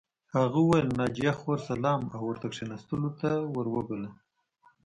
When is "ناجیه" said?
0.99-1.33